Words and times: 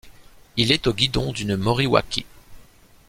Il 0.57 0.71
est 0.71 0.87
au 0.87 0.95
guidon 0.95 1.31
d'une 1.31 1.55
Moriwaki. 1.55 2.25